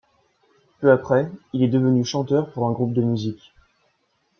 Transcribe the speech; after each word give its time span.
Peu 0.79 0.89
après, 0.91 1.29
il 1.53 1.61
est 1.61 1.67
devenu 1.67 2.03
chanteur 2.03 2.51
pour 2.53 2.67
un 2.67 2.71
groupe 2.71 2.93
de 2.93 3.03
musique. 3.03 3.53